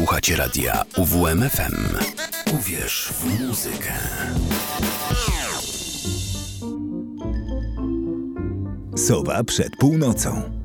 [0.00, 1.96] Słuchacie radia UWMFM.
[2.54, 3.92] Uwierz w muzykę.
[8.96, 10.59] Sowa przed północą.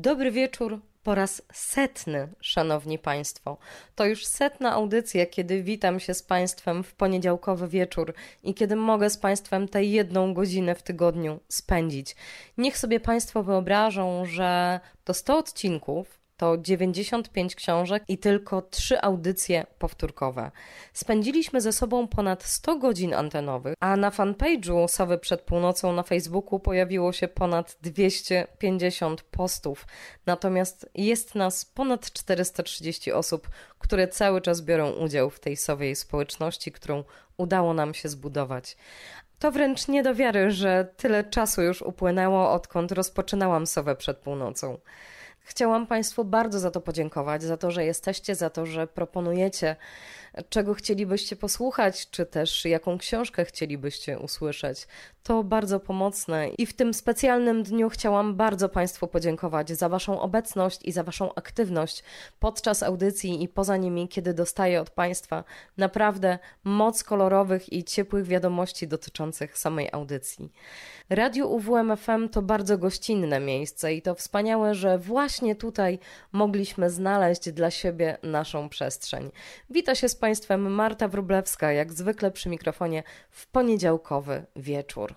[0.00, 3.58] Dobry wieczór po raz setny, szanowni państwo.
[3.94, 9.10] To już setna audycja, kiedy witam się z państwem w poniedziałkowy wieczór i kiedy mogę
[9.10, 12.16] z państwem tę jedną godzinę w tygodniu spędzić.
[12.58, 19.66] Niech sobie państwo wyobrażą, że to 100 odcinków to 95 książek i tylko 3 audycje
[19.78, 20.50] powtórkowe.
[20.92, 26.60] Spędziliśmy ze sobą ponad 100 godzin antenowych, a na fanpage'u Sowy przed północą na Facebooku
[26.60, 29.86] pojawiło się ponad 250 postów.
[30.26, 33.48] Natomiast jest nas ponad 430 osób,
[33.78, 37.04] które cały czas biorą udział w tej sowiej społeczności, którą
[37.36, 38.76] udało nam się zbudować.
[39.38, 44.78] To wręcz nie do wiary, że tyle czasu już upłynęło, odkąd rozpoczynałam Sowę przed północą.
[45.44, 49.76] Chciałam Państwu bardzo za to podziękować, za to, że jesteście, za to, że proponujecie
[50.48, 54.86] czego chcielibyście posłuchać, czy też jaką książkę chcielibyście usłyszeć.
[55.22, 60.80] To bardzo pomocne i w tym specjalnym dniu chciałam bardzo Państwu podziękować za Waszą obecność
[60.84, 62.02] i za Waszą aktywność
[62.38, 65.44] podczas audycji i poza nimi, kiedy dostaję od Państwa
[65.76, 70.52] naprawdę moc kolorowych i ciepłych wiadomości dotyczących samej audycji.
[71.10, 75.98] Radio UWMFM to bardzo gościnne miejsce i to wspaniałe, że właśnie tutaj
[76.32, 79.30] mogliśmy znaleźć dla siebie naszą przestrzeń.
[79.70, 85.14] Wita się z Państwem Marta Wróblewska, jak zwykle przy mikrofonie w poniedziałkowy wieczór.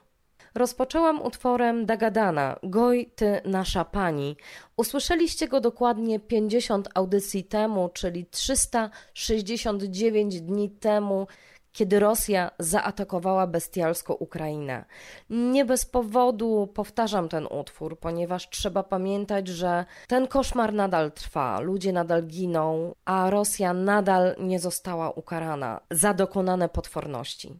[0.56, 4.38] Rozpoczęłam utworem Dagadana, Goj ty nasza pani.
[4.78, 11.28] Usłyszeliście go dokładnie 50 audycji temu, czyli 369 dni temu,
[11.74, 14.86] kiedy Rosja zaatakowała bestialsko Ukrainę.
[15.30, 21.94] Nie bez powodu powtarzam ten utwór, ponieważ trzeba pamiętać, że ten koszmar nadal trwa, ludzie
[21.94, 27.60] nadal giną, a Rosja nadal nie została ukarana za dokonane potworności.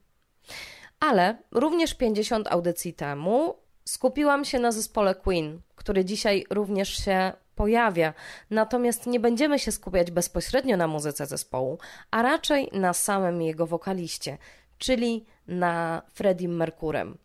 [1.00, 3.56] Ale również 50 audycji temu
[3.86, 8.14] skupiłam się na zespole Queen, który dzisiaj również się pojawia.
[8.50, 11.78] Natomiast nie będziemy się skupiać bezpośrednio na muzyce zespołu,
[12.12, 14.38] a raczej na samym jego wokaliście,
[14.78, 17.18] czyli na Freddie Mercurem.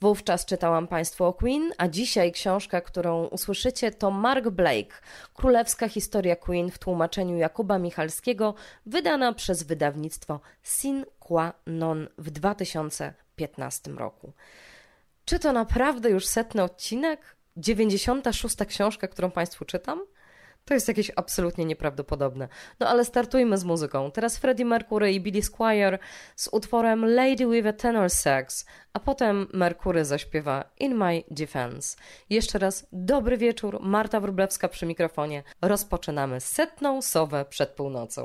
[0.00, 4.96] Wówczas czytałam Państwu o Queen, a dzisiaj książka, którą usłyszycie, to Mark Blake,
[5.34, 8.54] Królewska historia Queen w tłumaczeniu Jakuba Michalskiego,
[8.86, 14.32] wydana przez wydawnictwo Sin Qua Non w 2015 roku.
[15.24, 17.36] Czy to naprawdę już setny odcinek?
[17.60, 18.56] 96.
[18.68, 20.00] książka, którą Państwu czytam?
[20.64, 22.48] To jest jakieś absolutnie nieprawdopodobne.
[22.80, 24.10] No ale startujmy z muzyką.
[24.10, 25.98] Teraz Freddie Mercury i Billy Squire
[26.36, 31.96] z utworem Lady with a Tenor Sax, a potem Mercury zaśpiewa In My Defense.
[32.30, 35.42] Jeszcze raz dobry wieczór, Marta Wróblewska przy mikrofonie.
[35.62, 38.22] Rozpoczynamy setną sowę przed północą.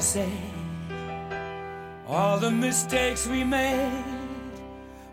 [0.00, 0.32] Say?
[2.06, 4.04] All the mistakes we made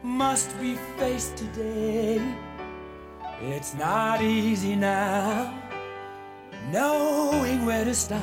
[0.04, 2.22] must be faced today.
[3.42, 5.54] It's not easy now,
[6.72, 8.22] knowing where to start,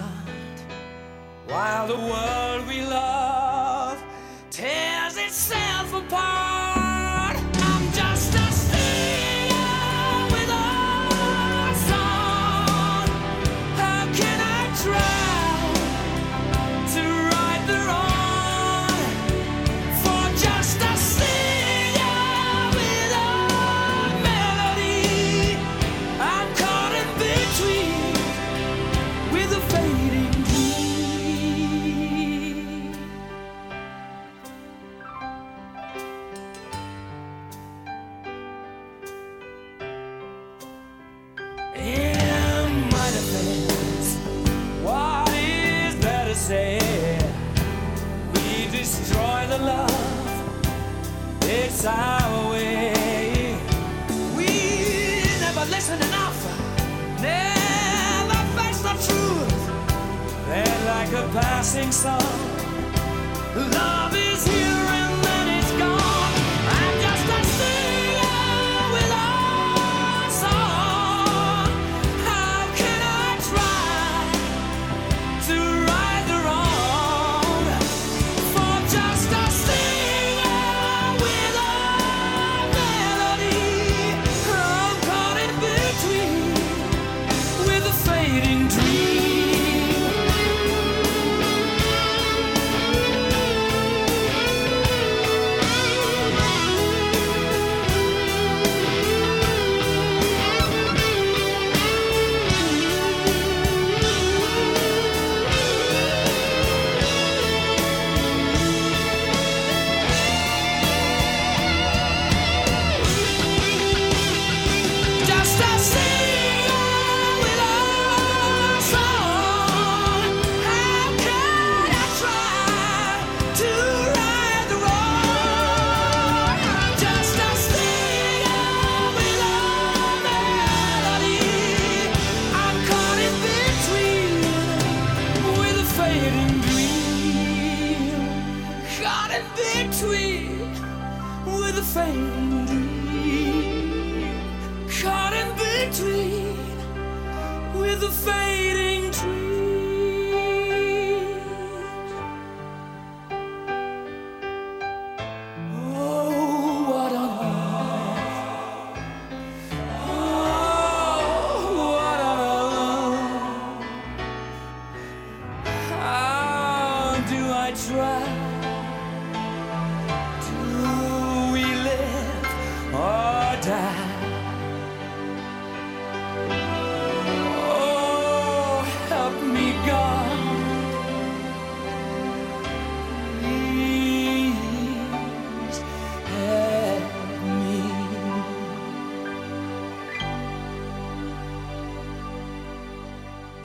[1.47, 4.03] while the world we love
[4.51, 6.42] tears itself apart.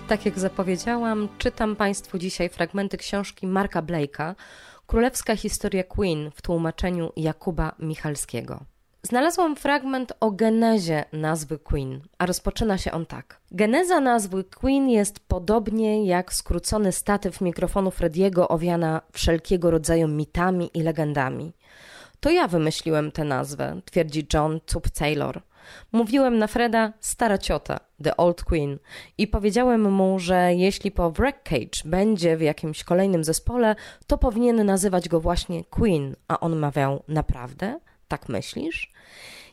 [0.08, 4.36] Tak jak zapowiedziałam, czytam Państwu dzisiaj fragmenty książki Marka Blake'a
[4.86, 8.60] Królewska historia Queen w tłumaczeniu Jakuba Michalskiego.
[9.04, 13.40] Znalazłam fragment o genezie nazwy Queen, a rozpoczyna się on tak.
[13.52, 20.84] Geneza nazwy Queen jest podobnie jak skrócony statyw mikrofonu Frediego owiana wszelkiego rodzaju mitami i
[20.84, 21.54] legendami.
[22.20, 25.42] To ja wymyśliłem tę nazwę, twierdzi John Tup Taylor.
[25.92, 28.80] Mówiłem na Freda stara ciota, The Old Queen,
[29.18, 33.76] i powiedziałem mu, że jeśli po Wreckage będzie w jakimś kolejnym zespole,
[34.08, 37.80] to powinien nazywać go właśnie Queen, a on mawiał naprawdę?
[38.08, 38.92] Tak myślisz?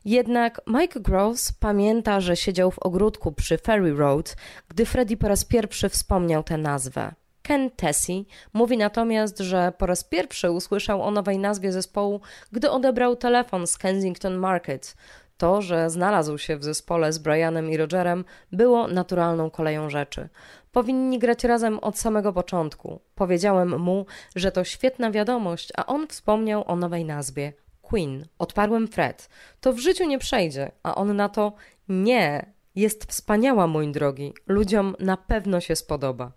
[0.05, 4.37] Jednak Mike Gross pamięta, że siedział w ogródku przy Ferry Road,
[4.69, 7.15] gdy Freddie po raz pierwszy wspomniał tę nazwę.
[7.43, 12.21] Ken Tessie mówi natomiast, że po raz pierwszy usłyszał o nowej nazwie zespołu,
[12.53, 14.97] gdy odebrał telefon z Kensington Market.
[15.45, 20.29] To, że znalazł się w zespole z Brianem i Rogerem, było naturalną koleją rzeczy.
[20.73, 23.01] Powinni grać razem od samego początku.
[23.15, 28.27] Powiedziałem mu, że to świetna wiadomość, a on wspomniał o nowej nazwie Queen.
[28.39, 29.29] Odparłem Fred.
[29.61, 31.53] To w życiu nie przejdzie, a on na to
[31.89, 32.53] nie.
[32.75, 34.35] Jest wspaniała, mój drogi.
[34.47, 36.33] Ludziom na pewno się spodoba.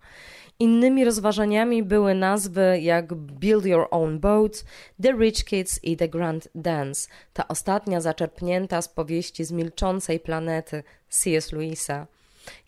[0.60, 4.64] Innymi rozważaniami były nazwy jak Build Your Own Boat,
[5.02, 10.82] The Rich Kids i The Grand Dance, ta ostatnia zaczerpnięta z powieści z milczącej planety
[11.08, 11.52] C.S.
[11.52, 12.06] Lewisa.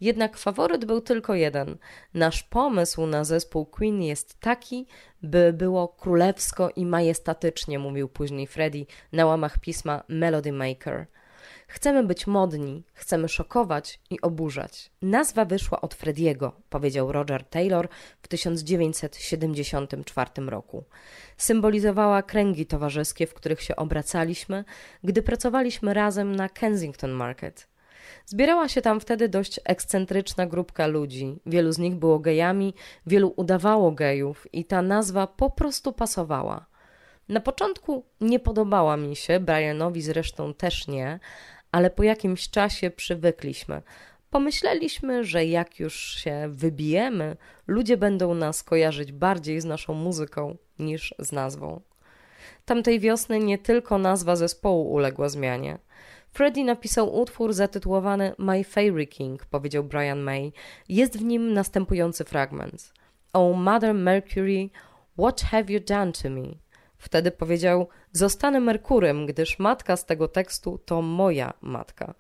[0.01, 1.77] Jednak faworyt był tylko jeden.
[2.15, 4.87] Nasz pomysł na zespół Queen jest taki,
[5.23, 11.07] by było królewsko i majestatycznie, mówił później Freddie na łamach pisma Melody Maker.
[11.71, 14.91] Chcemy być modni, chcemy szokować i oburzać.
[15.03, 17.89] Nazwa wyszła od Frediego, powiedział Roger Taylor
[18.23, 20.85] w 1974 roku.
[21.37, 24.65] Symbolizowała kręgi towarzyskie, w których się obracaliśmy,
[25.05, 27.69] gdy pracowaliśmy razem na Kensington Market.
[28.27, 31.37] Zbierała się tam wtedy dość ekscentryczna grupka ludzi.
[31.47, 32.75] Wielu z nich było gejami,
[33.07, 36.67] wielu udawało gejów i ta nazwa po prostu pasowała.
[37.29, 41.21] Na początku nie podobała mi się, Brianowi zresztą też nie,
[41.73, 43.83] ale po jakimś czasie przywykliśmy.
[44.31, 47.37] Pomyśleliśmy, że jak już się wybijemy,
[47.67, 51.81] ludzie będą nas kojarzyć bardziej z naszą muzyką niż z nazwą.
[52.65, 55.79] Tamtej wiosny nie tylko nazwa zespołu uległa zmianie.
[56.33, 60.53] Freddie napisał utwór zatytułowany My Fairy King, powiedział Brian May.
[60.89, 62.93] Jest w nim następujący fragment.
[63.33, 64.71] Oh, Mother Mercury,
[65.19, 66.70] what have you done to me?
[67.01, 72.15] Wtedy powiedział: Zostanę Merkurem, gdyż matka z tego tekstu to moja matka.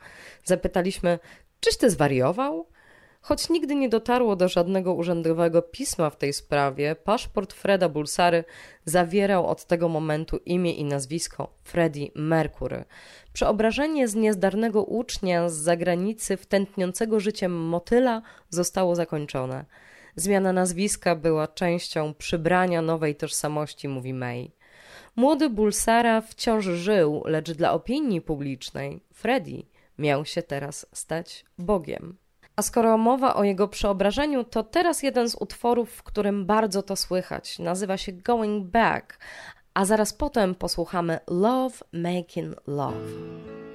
[0.44, 1.18] Zapytaliśmy:
[1.60, 2.66] Czyś ty zwariował?
[3.20, 8.44] Choć nigdy nie dotarło do żadnego urzędowego pisma w tej sprawie, paszport Freda Bulsary
[8.84, 12.84] zawierał od tego momentu imię i nazwisko Freddie Mercury.
[13.32, 19.64] Przeobrażenie z niezdarnego ucznia z zagranicy w tętniącego życiem motyla zostało zakończone.
[20.16, 24.59] Zmiana nazwiska była częścią przybrania nowej tożsamości, mówi May.
[25.16, 29.62] Młody Bulsara wciąż żył, lecz dla opinii publicznej Freddy
[29.98, 32.16] miał się teraz stać Bogiem.
[32.56, 36.96] A skoro mowa o jego przeobrażeniu, to teraz jeden z utworów, w którym bardzo to
[36.96, 37.58] słychać.
[37.58, 39.18] Nazywa się Going Back,
[39.74, 43.69] a zaraz potem posłuchamy Love Making Love.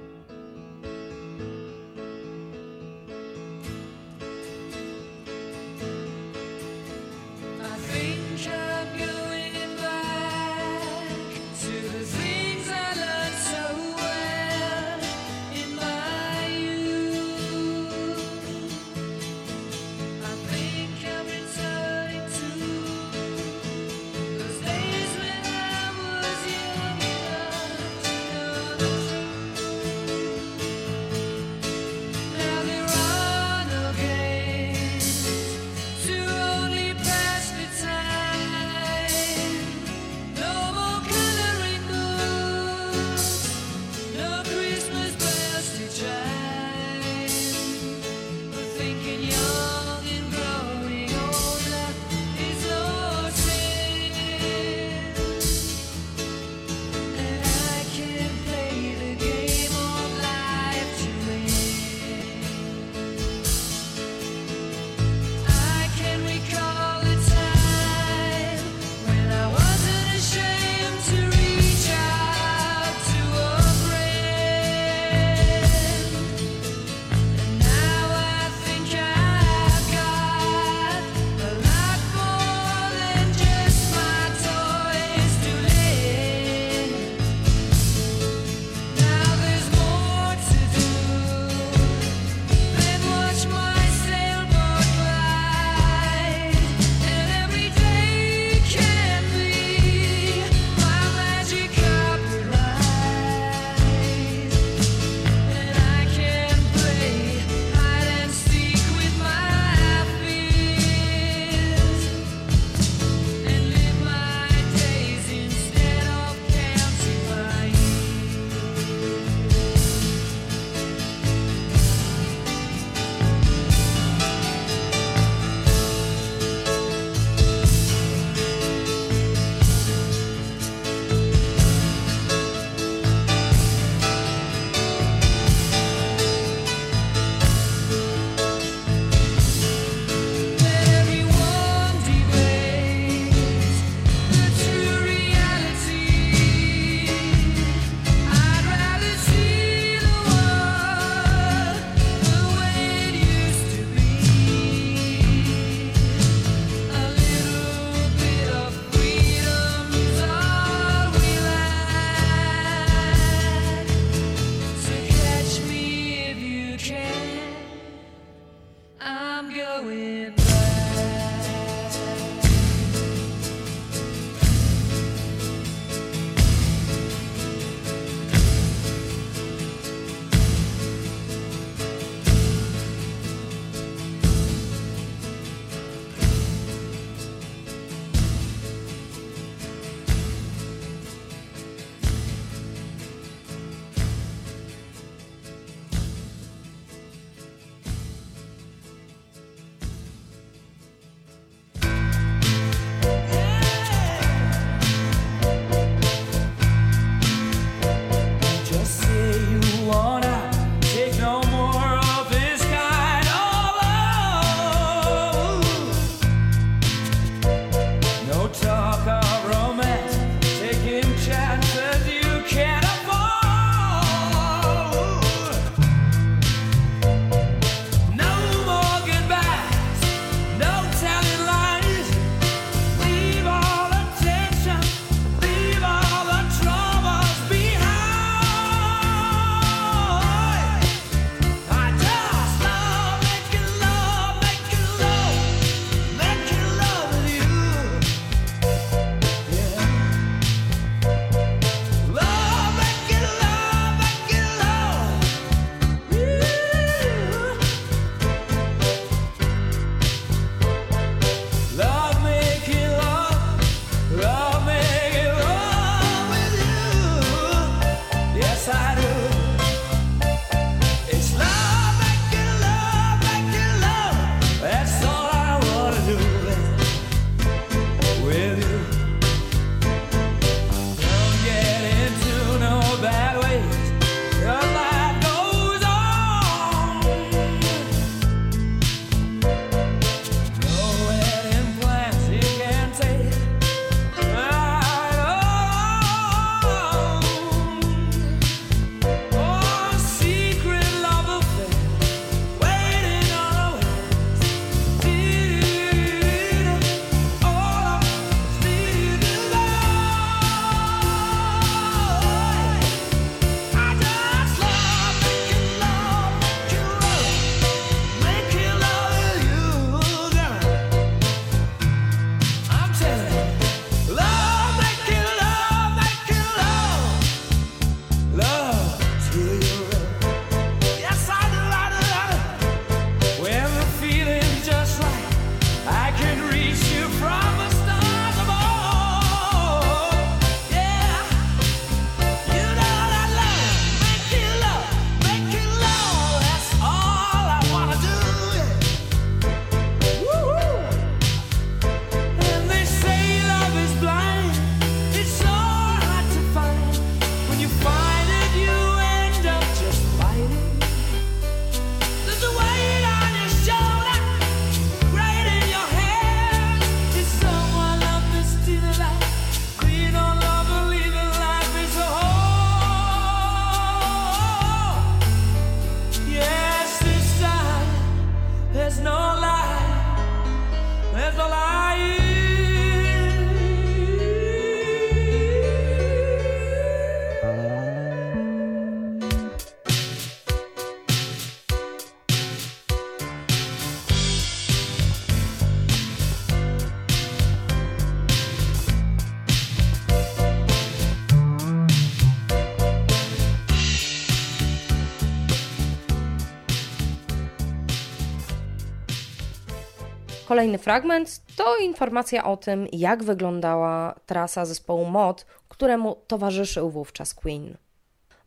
[410.56, 417.76] Kolejny fragment to informacja o tym, jak wyglądała trasa zespołu MOD, któremu towarzyszył wówczas Queen.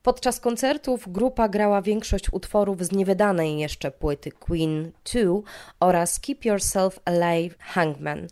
[0.09, 5.21] Podczas koncertów grupa grała większość utworów z niewydanej jeszcze płyty Queen 2
[5.79, 8.27] oraz Keep Yourself Alive Hangman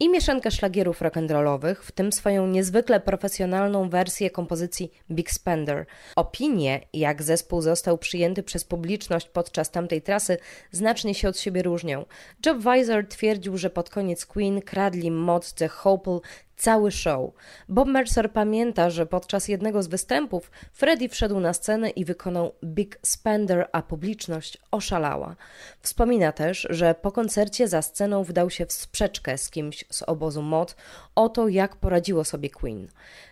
[0.00, 5.86] i mieszankę szlagierów rock'n'rollowych, w tym swoją niezwykle profesjonalną wersję kompozycji Big Spender.
[6.16, 10.38] Opinie, jak zespół został przyjęty przez publiczność podczas tamtej trasy,
[10.70, 12.04] znacznie się od siebie różnią.
[12.46, 15.68] Job Weiser twierdził, że pod koniec Queen kradli mod The
[16.58, 17.30] cały show.
[17.68, 22.98] Bob Mercer pamięta, że podczas jednego z występów Freddie wszedł na scenę i wykonał Big
[23.02, 25.36] Spender, a publiczność oszalała.
[25.80, 30.42] Wspomina też, że po koncercie za sceną wdał się w sprzeczkę z kimś z obozu
[30.42, 30.76] mod
[31.14, 32.88] o to, jak poradziło sobie Queen.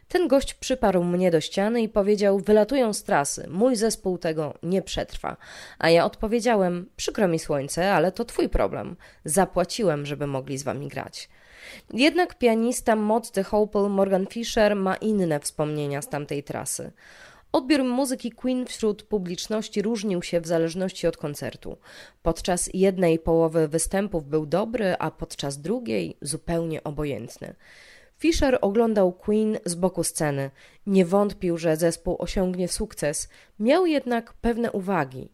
[0.08, 4.82] Ten gość przyparł mnie do ściany i powiedział: Wylatują z trasy, mój zespół tego nie
[4.82, 5.36] przetrwa.
[5.78, 8.96] A ja odpowiedziałem: Przykro mi słońce, ale to twój problem.
[9.24, 11.28] Zapłaciłem, żeby mogli z wami grać.
[11.92, 16.92] Jednak pianista Mod Hopel Morgan Fisher ma inne wspomnienia z tamtej trasy.
[17.52, 21.76] Odbiór muzyki Queen wśród publiczności różnił się w zależności od koncertu.
[22.22, 27.54] Podczas jednej połowy występów był dobry, a podczas drugiej zupełnie obojętny.
[28.18, 30.50] Fisher oglądał Queen z boku sceny.
[30.86, 35.28] Nie wątpił, że zespół osiągnie sukces, miał jednak pewne uwagi.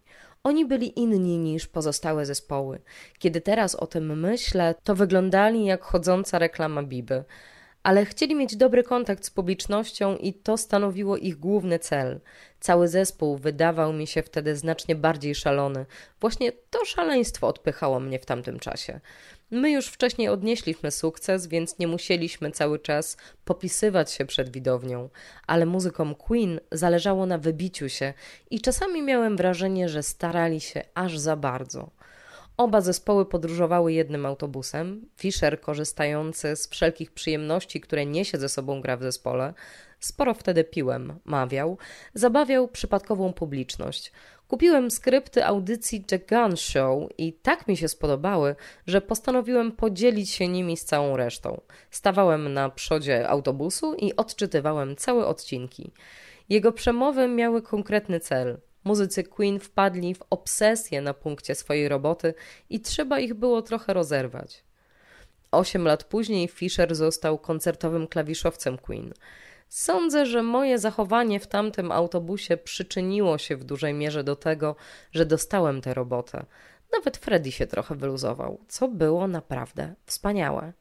[0.44, 2.80] Oni byli inni niż pozostałe zespoły.
[3.18, 7.24] Kiedy teraz o tym myślę, to wyglądali jak chodząca reklama Biby.
[7.82, 12.20] Ale chcieli mieć dobry kontakt z publicznością i to stanowiło ich główny cel.
[12.60, 15.86] Cały zespół wydawał mi się wtedy znacznie bardziej szalony.
[16.20, 19.00] Właśnie to szaleństwo odpychało mnie w tamtym czasie.
[19.50, 25.08] My już wcześniej odnieśliśmy sukces, więc nie musieliśmy cały czas popisywać się przed widownią,
[25.46, 28.14] ale muzykom Queen zależało na wybiciu się
[28.50, 31.90] i czasami miałem wrażenie, że starali się aż za bardzo.
[32.56, 35.08] Oba zespoły podróżowały jednym autobusem.
[35.16, 39.54] Fischer, korzystający z wszelkich przyjemności, które niesie ze sobą gra w zespole,
[40.00, 41.78] sporo wtedy piłem, mawiał,
[42.14, 44.12] zabawiał przypadkową publiczność.
[44.48, 50.48] Kupiłem skrypty audycji The Gun Show i tak mi się spodobały, że postanowiłem podzielić się
[50.48, 51.60] nimi z całą resztą.
[51.90, 55.92] Stawałem na przodzie autobusu i odczytywałem całe odcinki.
[56.48, 58.58] Jego przemowy miały konkretny cel.
[58.84, 62.34] Muzycy Queen wpadli w obsesję na punkcie swojej roboty
[62.70, 64.64] i trzeba ich było trochę rozerwać.
[65.52, 69.12] Osiem lat później Fisher został koncertowym klawiszowcem Queen.
[69.68, 74.76] Sądzę, że moje zachowanie w tamtym autobusie przyczyniło się w dużej mierze do tego,
[75.12, 76.44] że dostałem tę robotę.
[76.92, 80.72] Nawet Freddy się trochę wyluzował, co było naprawdę wspaniałe.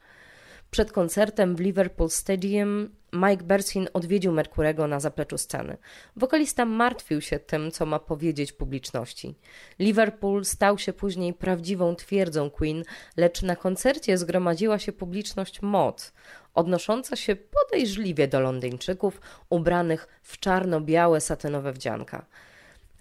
[0.71, 5.77] Przed koncertem w Liverpool Stadium Mike Bersin odwiedził Merkurego na zapleczu sceny.
[6.15, 9.35] Wokalista martwił się tym, co ma powiedzieć publiczności.
[9.79, 12.83] Liverpool stał się później prawdziwą twierdzą Queen,
[13.17, 16.13] lecz na koncercie zgromadziła się publiczność mod,
[16.53, 22.25] odnosząca się podejrzliwie do Londyńczyków ubranych w czarno-białe satynowe wdzianka.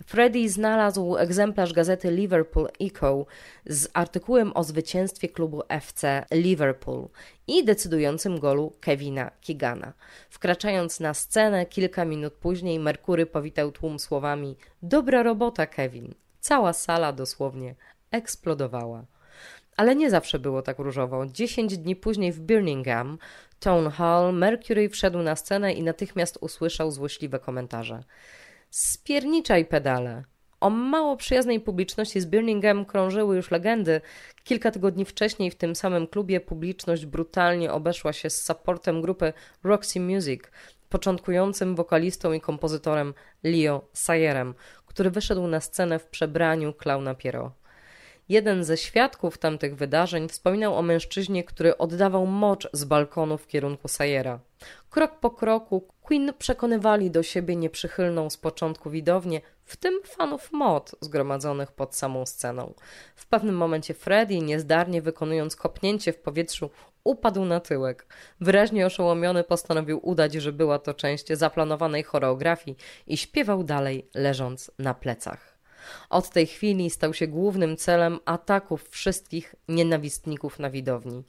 [0.06, 3.26] Freddie znalazł egzemplarz gazety Liverpool Echo
[3.66, 7.08] z artykułem o zwycięstwie klubu FC Liverpool
[7.46, 9.92] i decydującym golu Kevina Keegana.
[10.30, 16.14] Wkraczając na scenę kilka minut później, Merkury powitał tłum słowami: Dobra robota, Kevin.
[16.40, 17.74] Cała sala dosłownie
[18.10, 19.04] eksplodowała.
[19.76, 21.26] Ale nie zawsze było tak różowo.
[21.26, 23.18] Dziesięć dni później w Birmingham,
[23.60, 28.04] Town Hall, Mercury wszedł na scenę i natychmiast usłyszał złośliwe komentarze.
[28.70, 30.24] Spierniczaj pedale.
[30.60, 34.00] O mało przyjaznej publiczności z Birmingham krążyły już legendy.
[34.44, 39.32] Kilka tygodni wcześniej w tym samym klubie publiczność brutalnie obeszła się z supportem grupy
[39.64, 40.42] Roxy Music,
[40.88, 44.54] początkującym wokalistą i kompozytorem Leo Sayerem,
[44.86, 47.52] który wyszedł na scenę w przebraniu klauna Piero.
[48.28, 53.88] Jeden ze świadków tamtych wydarzeń wspominał o mężczyźnie, który oddawał mocz z balkonu w kierunku
[53.88, 54.40] Sayera.
[54.90, 60.94] Krok po kroku Queen przekonywali do siebie nieprzychylną z początku widownię, w tym fanów mod
[61.00, 62.74] zgromadzonych pod samą sceną.
[63.16, 66.70] W pewnym momencie Freddy, niezdarnie wykonując kopnięcie w powietrzu,
[67.04, 68.06] upadł na tyłek.
[68.40, 74.94] Wyraźnie oszołomiony postanowił udać, że była to część zaplanowanej choreografii i śpiewał dalej, leżąc na
[74.94, 75.60] plecach.
[76.10, 81.24] Od tej chwili stał się głównym celem ataków wszystkich nienawistników na widowni.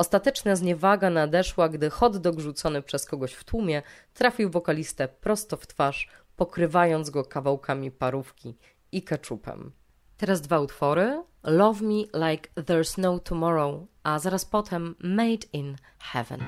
[0.00, 3.82] Ostateczna zniewaga nadeszła, gdy hot dog rzucony przez kogoś w tłumie
[4.14, 8.56] trafił wokalistę prosto w twarz, pokrywając go kawałkami parówki
[8.92, 9.72] i keczupem.
[10.16, 11.22] Teraz dwa utwory.
[11.44, 16.40] Love Me Like There's No Tomorrow, a zaraz potem Made in Heaven.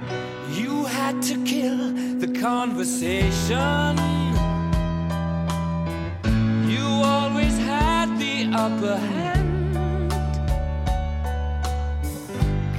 [0.64, 1.78] You had to kill
[2.20, 4.12] the conversation.
[8.54, 9.31] upper hand.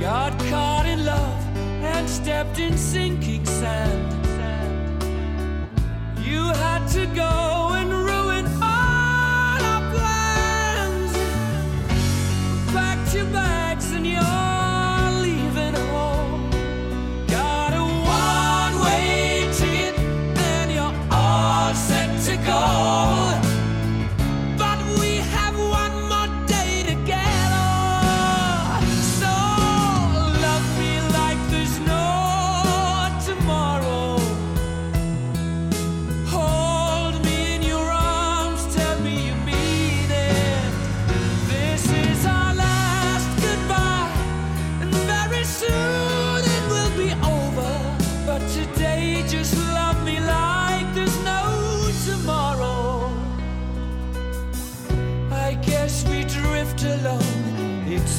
[0.04, 4.28] Got caught in love and stepped in sinking sand.
[6.20, 7.74] You had to go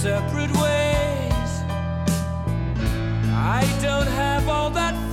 [0.04, 1.52] separate ways.
[3.32, 5.03] I don't have all that.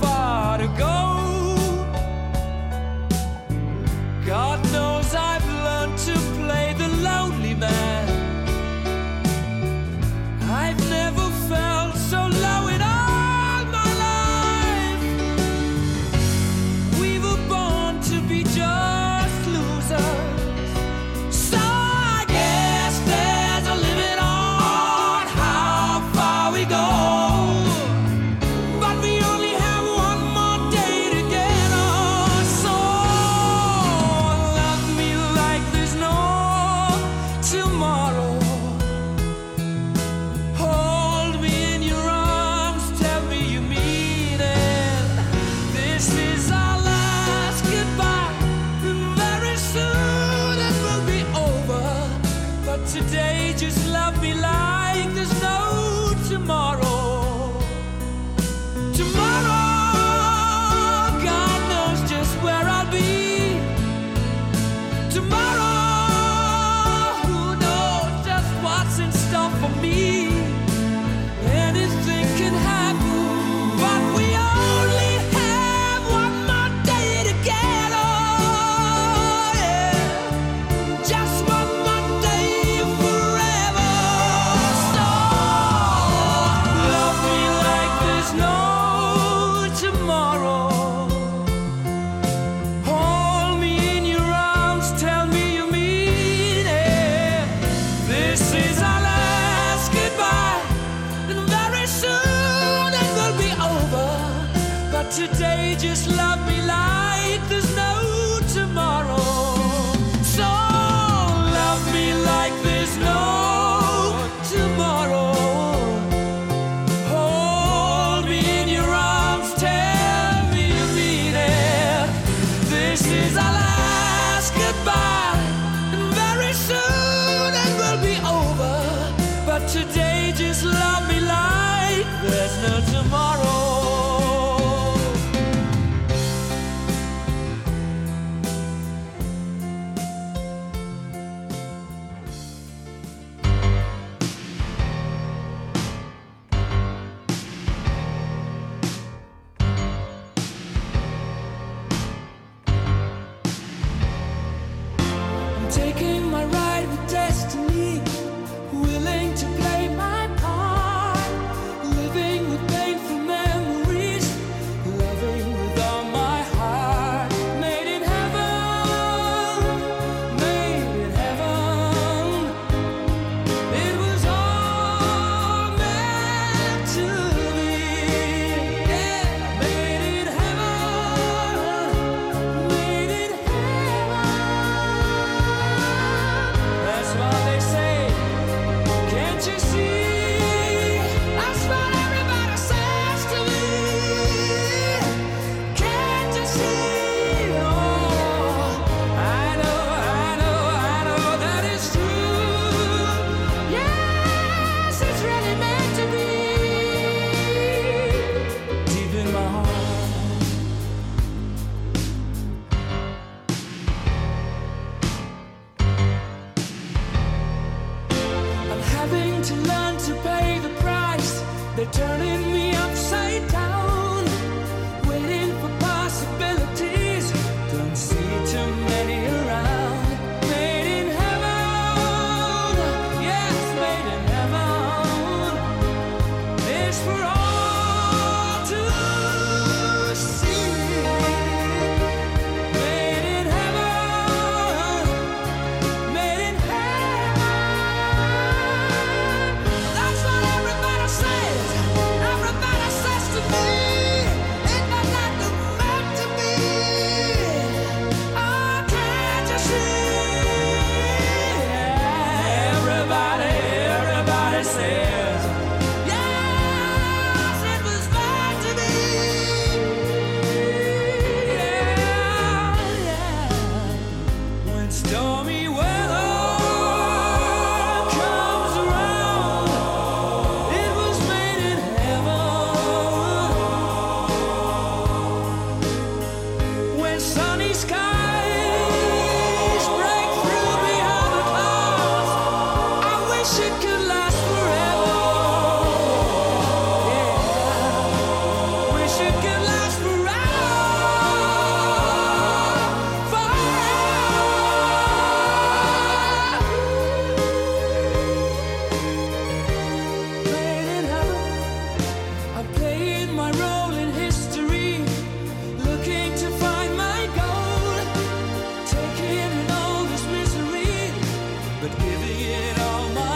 [105.12, 107.01] today just love me like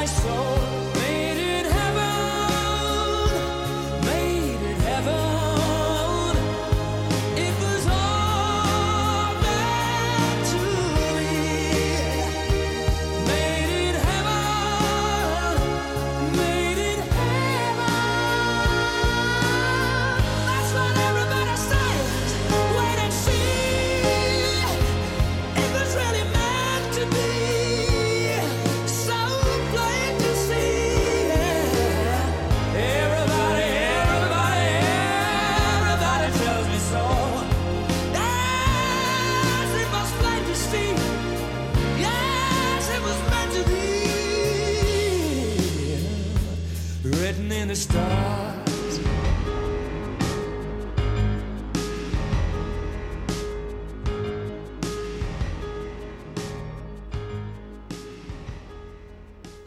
[0.06, 0.20] So.
[0.20, 0.65] soul.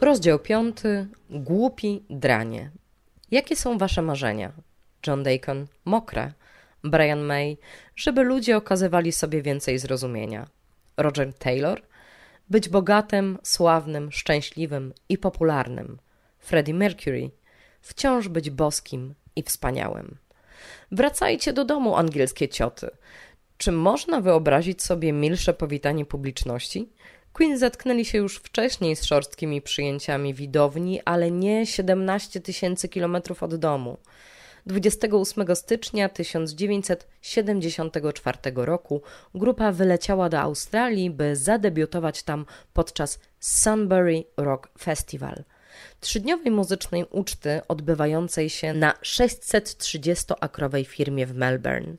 [0.00, 1.06] Rozdział piąty.
[1.30, 2.70] Głupi dranie.
[3.30, 4.52] Jakie są wasze marzenia?
[5.06, 5.66] John Deacon.
[5.84, 6.32] Mokre.
[6.84, 7.58] Brian May,
[7.96, 10.46] żeby ludzie okazywali sobie więcej zrozumienia.
[10.96, 11.82] Roger Taylor,
[12.50, 15.98] być bogatym, sławnym, szczęśliwym i popularnym.
[16.38, 17.30] Freddie Mercury,
[17.80, 20.16] Wciąż być boskim i wspaniałym.
[20.92, 22.90] Wracajcie do domu, angielskie cioty.
[23.56, 26.88] Czy można wyobrazić sobie milsze powitanie publiczności?
[27.32, 33.56] Queen zatknęli się już wcześniej z szorstkimi przyjęciami widowni, ale nie 17 tysięcy kilometrów od
[33.56, 33.98] domu.
[34.66, 39.02] 28 stycznia 1974 roku
[39.34, 45.44] grupa wyleciała do Australii, by zadebiutować tam podczas Sunbury Rock Festival.
[46.00, 51.96] Trzydniowej muzycznej uczty odbywającej się na 630-akrowej firmie w Melbourne.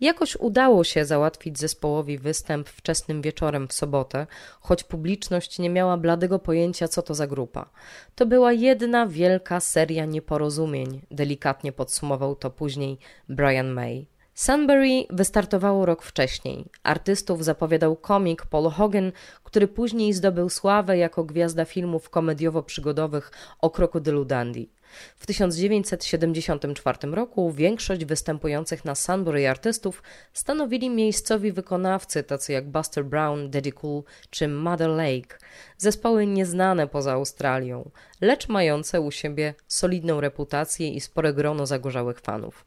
[0.00, 4.26] Jakoś udało się załatwić zespołowi występ wczesnym wieczorem w sobotę,
[4.60, 7.70] choć publiczność nie miała bladego pojęcia, co to za grupa.
[8.14, 12.98] To była jedna wielka seria nieporozumień, delikatnie podsumował to później
[13.28, 14.06] Brian May.
[14.34, 16.64] Sunbury wystartowało rok wcześniej.
[16.82, 19.12] Artystów zapowiadał komik Paul Hogan,
[19.44, 23.30] który później zdobył sławę jako gwiazda filmów komediowo-przygodowych
[23.60, 24.68] o krokodylu Dundee.
[25.16, 33.50] W 1974 roku większość występujących na Sunbury artystów stanowili miejscowi wykonawcy tacy jak Buster Brown,
[33.50, 35.38] Daddy Cool czy Mother Lake,
[35.78, 42.64] zespoły nieznane poza Australią, lecz mające u siebie solidną reputację i spore grono zagorzałych fanów.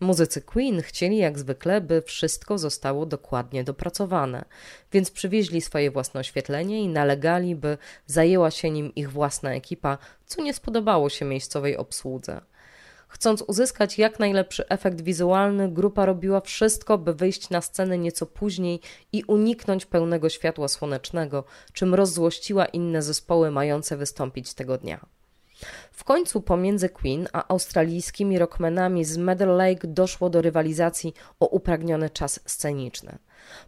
[0.00, 4.44] Muzycy Queen chcieli jak zwykle, by wszystko zostało dokładnie dopracowane,
[4.92, 10.42] więc przywieźli swoje własne oświetlenie i nalegali, by zajęła się nim ich własna ekipa, co
[10.42, 12.40] nie spodobało się miejscowej obsłudze.
[13.08, 18.80] Chcąc uzyskać jak najlepszy efekt wizualny, grupa robiła wszystko, by wyjść na scenę nieco później
[19.12, 25.19] i uniknąć pełnego światła słonecznego, czym rozzłościła inne zespoły mające wystąpić tego dnia.
[25.92, 32.10] W końcu pomiędzy Queen a australijskimi rockmenami z Meadow Lake doszło do rywalizacji o upragniony
[32.10, 33.18] czas sceniczny.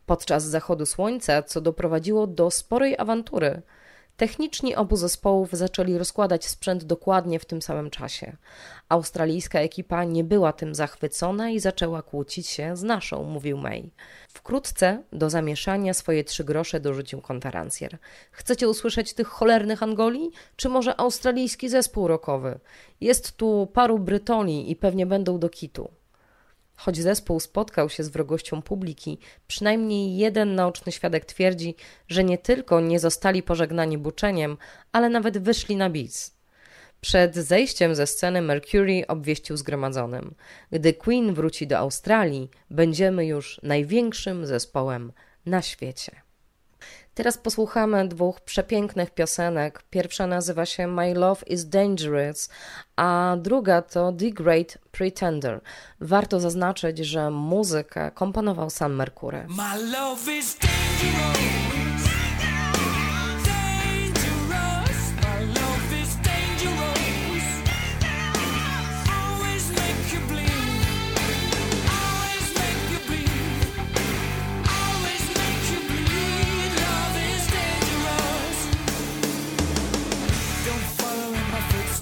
[0.06, 3.62] Podczas zachodu słońca, co doprowadziło do sporej awantury–
[4.16, 8.36] Techniczni obu zespołów zaczęli rozkładać sprzęt dokładnie w tym samym czasie.
[8.88, 13.90] Australijska ekipa nie była tym zachwycona i zaczęła kłócić się z naszą, mówił May.
[14.28, 17.98] Wkrótce do zamieszania swoje trzy grosze dorzucił konferencjer.
[18.30, 20.30] Chcecie usłyszeć tych cholernych Angoli?
[20.56, 22.58] Czy może australijski zespół rockowy?
[23.00, 25.90] Jest tu paru Brytonii i pewnie będą do kitu.
[26.84, 31.74] Choć zespół spotkał się z wrogością publiki, przynajmniej jeden naoczny świadek twierdzi,
[32.08, 34.56] że nie tylko nie zostali pożegnani buczeniem,
[34.92, 36.36] ale nawet wyszli na bis.
[37.00, 40.34] Przed zejściem ze sceny Mercury obwieścił zgromadzonym:
[40.72, 45.12] Gdy Queen wróci do Australii, będziemy już największym zespołem
[45.46, 46.21] na świecie.
[47.14, 49.82] Teraz posłuchamy dwóch przepięknych piosenek.
[49.90, 52.48] Pierwsza nazywa się My Love is Dangerous,
[52.96, 55.60] a druga to The Great Pretender.
[56.00, 59.46] Warto zaznaczyć, że muzykę komponował sam Merkury.
[59.48, 61.91] My love is dangerous.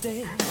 [0.05, 0.50] In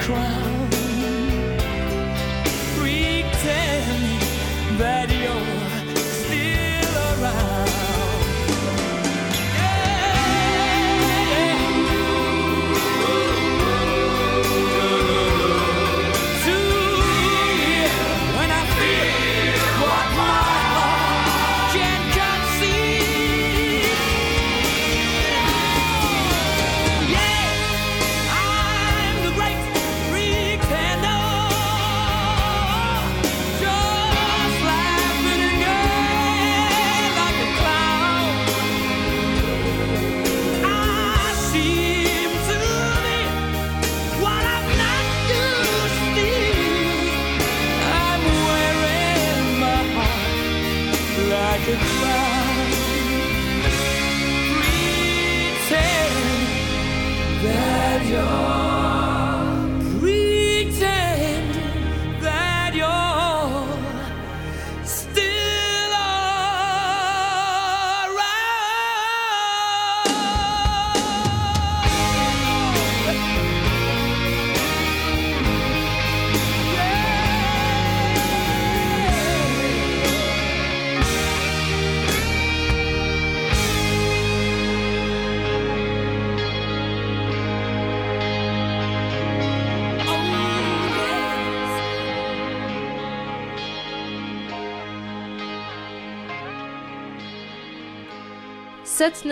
[0.00, 0.68] crown.
[2.76, 4.20] Pretend
[4.78, 5.57] that you're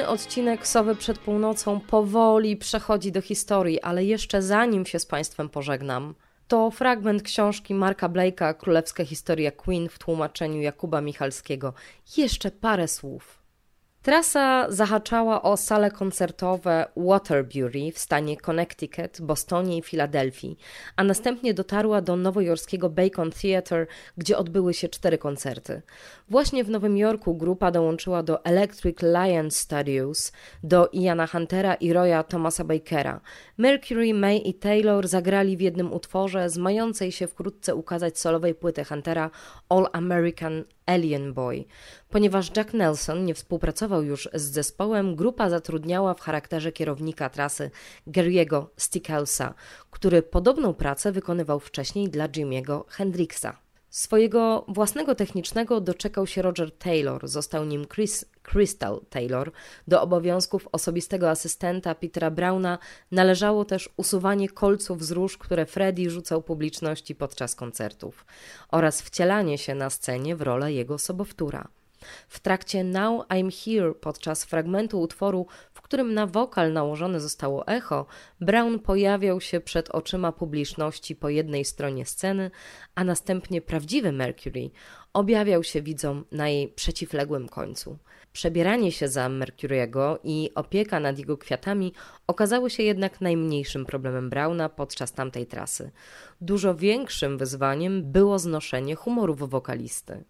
[0.09, 6.14] Odcinek Sowy przed północą powoli przechodzi do historii, ale jeszcze zanim się z Państwem pożegnam,
[6.48, 11.72] to fragment książki Marka Blake'a Królewska historia Queen w tłumaczeniu Jakuba Michalskiego.
[12.16, 13.45] Jeszcze parę słów.
[14.07, 20.59] Trasa zahaczała o sale koncertowe Waterbury w stanie Connecticut, Bostonie i Filadelfii,
[20.96, 23.86] a następnie dotarła do nowojorskiego Bacon Theatre,
[24.16, 25.82] gdzie odbyły się cztery koncerty.
[26.28, 30.32] Właśnie w Nowym Jorku grupa dołączyła do Electric Lion Studios,
[30.62, 33.20] do Iana Huntera i Roya Thomasa Bakera.
[33.59, 38.84] Mercury, May i Taylor zagrali w jednym utworze z mającej się wkrótce ukazać solowej płyty
[38.84, 39.30] Huntera
[39.68, 41.64] All American Alien Boy.
[42.11, 47.70] Ponieważ Jack Nelson nie współpracował już z zespołem, grupa zatrudniała w charakterze kierownika trasy
[48.07, 49.55] Gary'ego Stickelsa,
[49.91, 53.66] który podobną pracę wykonywał wcześniej dla Jimiego Hendrixa.
[53.97, 59.53] Swojego własnego technicznego doczekał się Roger Taylor, został nim Chris Crystal Taylor.
[59.88, 62.78] Do obowiązków osobistego asystenta Petera Browna
[63.11, 68.26] należało też usuwanie kolców z róż, które Freddie rzucał publiczności podczas koncertów
[68.70, 71.68] oraz wcielanie się na scenie w rolę jego sobowtóra.
[72.28, 75.47] W trakcie Now I'm Here podczas fragmentu utworu,
[75.87, 78.07] którym na wokal nałożone zostało echo,
[78.41, 82.51] Brown pojawiał się przed oczyma publiczności po jednej stronie sceny,
[82.95, 84.70] a następnie prawdziwy Mercury
[85.12, 87.99] objawiał się widzom na jej przeciwległym końcu.
[88.32, 91.93] Przebieranie się za Mercury'ego i opieka nad jego kwiatami
[92.26, 95.91] okazały się jednak najmniejszym problemem Browna podczas tamtej trasy.
[96.41, 100.24] Dużo większym wyzwaniem było znoszenie humorów wokalisty.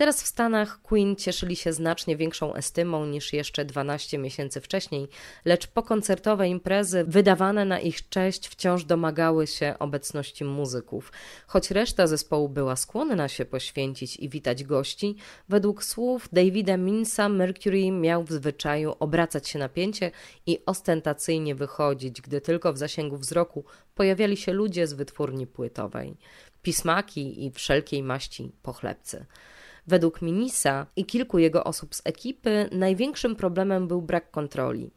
[0.00, 5.08] Teraz w Stanach Queen cieszyli się znacznie większą estymą niż jeszcze 12 miesięcy wcześniej,
[5.44, 11.12] lecz pokoncertowe imprezy wydawane na ich cześć wciąż domagały się obecności muzyków.
[11.46, 15.16] Choć reszta zespołu była skłonna się poświęcić i witać gości,
[15.48, 20.10] według słów Davida Minsa Mercury miał w zwyczaju obracać się na pięcie
[20.46, 26.16] i ostentacyjnie wychodzić, gdy tylko w zasięgu wzroku pojawiali się ludzie z wytwórni płytowej,
[26.62, 29.26] pismaki i wszelkiej maści pochlebcy.
[29.90, 34.90] Według Minisa i kilku jego osób z ekipy największym problemem był brak kontroli.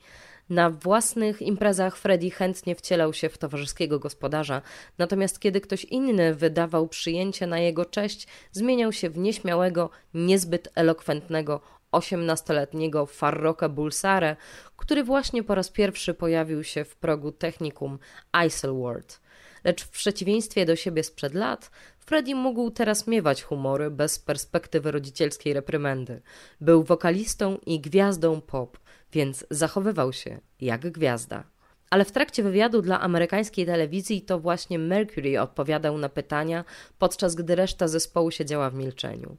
[0.50, 4.62] Na własnych imprezach Freddy chętnie wcielał się w towarzyskiego gospodarza,
[4.98, 11.62] natomiast kiedy ktoś inny wydawał przyjęcie na jego cześć, zmieniał się w nieśmiałego, niezbyt elokwentnego,
[11.92, 14.36] osiemnastoletniego Farroka Bulsare,
[14.78, 18.00] który właśnie po raz pierwszy pojawił się w progu technikum
[18.46, 19.24] Isleworth.
[19.64, 21.72] Lecz w przeciwieństwie do siebie sprzed lat,
[22.06, 26.22] Freddie mógł teraz miewać humory bez perspektywy rodzicielskiej reprymendy.
[26.62, 28.78] Był wokalistą i gwiazdą pop,
[29.12, 31.44] więc zachowywał się jak gwiazda.
[31.90, 36.66] Ale w trakcie wywiadu dla amerykańskiej telewizji to właśnie Mercury odpowiadał na pytania,
[37.00, 39.38] podczas gdy reszta zespołu siedziała w milczeniu.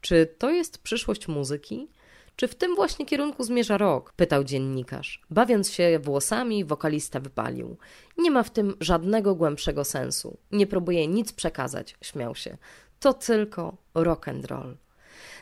[0.00, 1.88] Czy to jest przyszłość muzyki?
[2.36, 4.12] Czy w tym właśnie kierunku zmierza rok?
[4.12, 5.22] pytał dziennikarz.
[5.30, 7.76] Bawiąc się włosami, wokalista wypalił.
[8.18, 10.36] Nie ma w tym żadnego głębszego sensu.
[10.52, 12.56] Nie próbuję nic przekazać, śmiał się.
[13.00, 14.76] To tylko rock and roll.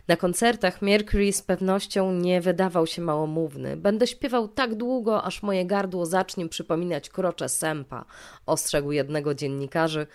[0.09, 3.77] Na koncertach Mercury z pewnością nie wydawał się małomówny.
[3.77, 8.05] Będę śpiewał tak długo, aż moje gardło zacznie przypominać krocze sępa,
[8.47, 10.07] ostrzegł jednego dziennikarzy.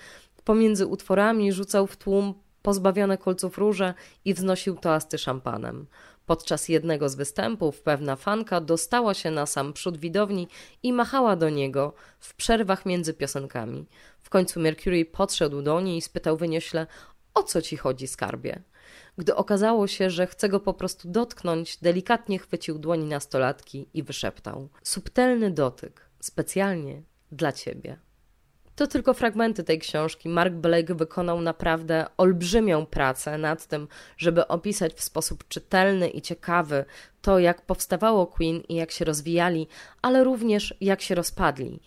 [0.43, 3.93] Pomiędzy utworami rzucał w tłum pozbawione kolców róże
[4.25, 5.85] i wznosił toasty szampanem.
[6.29, 10.47] Podczas jednego z występów pewna fanka dostała się na sam przód widowni
[10.83, 13.85] i machała do niego w przerwach między piosenkami.
[14.19, 16.87] W końcu Mercury podszedł do niej i spytał wyniośle,
[17.33, 18.61] o co ci chodzi, skarbie?
[19.17, 24.69] Gdy okazało się, że chce go po prostu dotknąć, delikatnie chwycił dłoni nastolatki i wyszeptał:
[24.83, 27.99] Subtelny dotyk, specjalnie dla ciebie.
[28.79, 30.29] To tylko fragmenty tej książki.
[30.29, 36.85] Mark Blake wykonał naprawdę olbrzymią pracę nad tym, żeby opisać w sposób czytelny i ciekawy
[37.21, 39.67] to, jak powstawało Queen i jak się rozwijali,
[40.01, 41.79] ale również jak się rozpadli.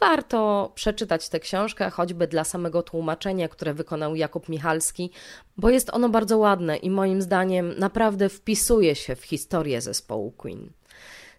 [0.00, 5.10] Warto przeczytać tę książkę, choćby dla samego tłumaczenia, które wykonał Jakub Michalski,
[5.56, 10.70] bo jest ono bardzo ładne i moim zdaniem naprawdę wpisuje się w historię zespołu Queen.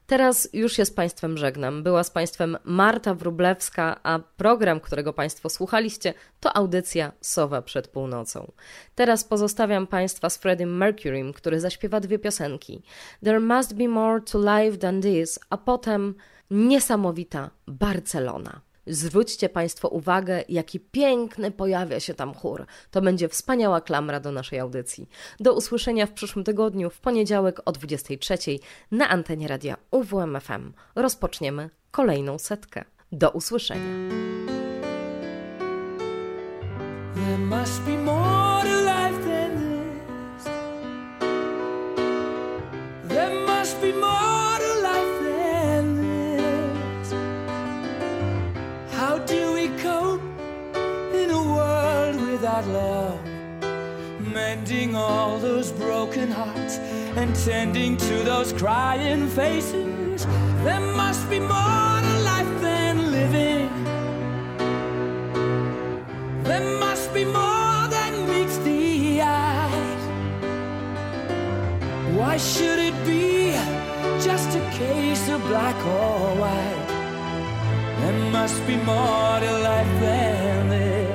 [0.07, 1.83] Teraz już się z Państwem żegnam.
[1.83, 8.51] Była z Państwem Marta Wrublewska, a program, którego Państwo słuchaliście, to audycja Sowa przed północą.
[8.95, 12.83] Teraz pozostawiam Państwa z Freddie Mercury, który zaśpiewa dwie piosenki.
[13.23, 16.15] There must be more to life than this, a potem
[16.51, 18.61] niesamowita Barcelona.
[18.87, 22.65] Zwróćcie Państwo uwagę, jaki piękny pojawia się tam chór.
[22.91, 25.09] To będzie wspaniała klamra do naszej audycji.
[25.39, 28.37] Do usłyszenia w przyszłym tygodniu, w poniedziałek o 23
[28.91, 30.73] na antenie radia UWMFM.
[30.95, 32.85] Rozpoczniemy kolejną setkę.
[33.11, 34.13] Do usłyszenia.
[54.95, 56.77] All those broken hearts
[57.17, 60.25] and tending to those crying faces.
[60.63, 63.69] There must be more to life than living.
[66.43, 69.69] There must be more than meets the eye.
[72.15, 73.53] Why should it be
[74.23, 76.87] just a case of black or white?
[78.01, 81.12] There must be more to life than this.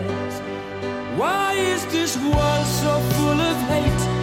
[1.19, 4.18] Why is this world so full of hate?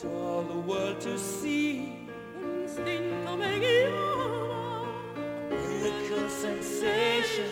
[0.00, 2.08] To all the world to see.
[2.36, 2.76] Uns
[5.50, 7.48] Miracle sensation,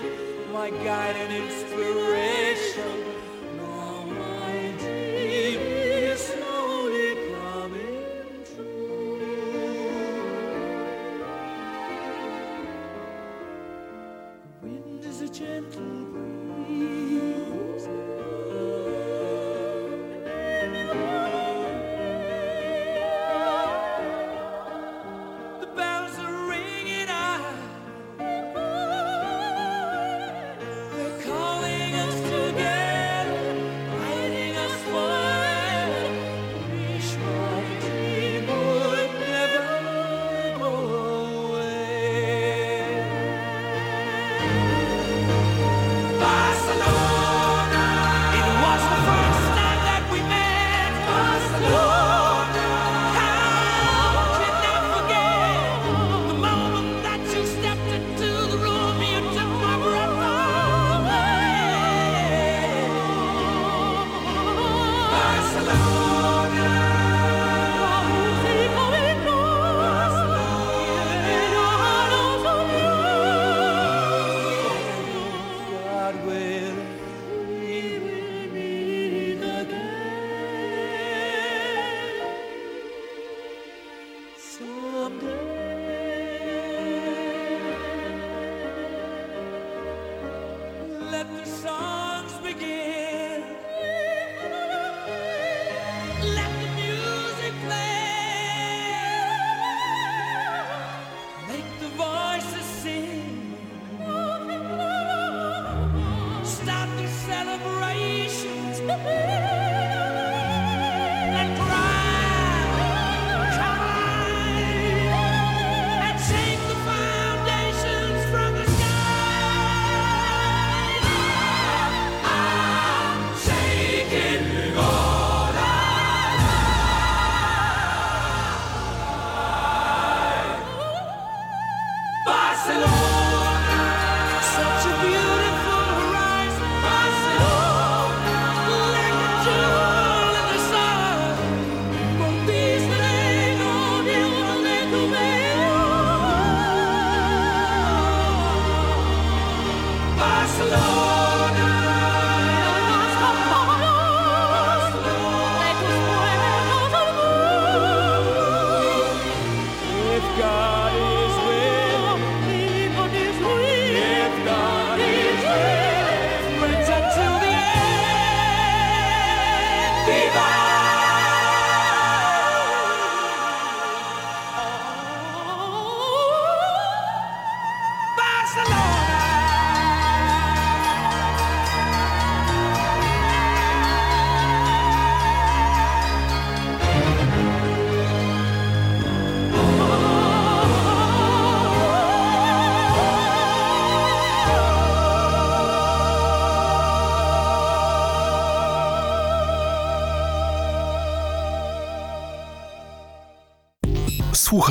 [0.53, 3.12] my guide and inspiration.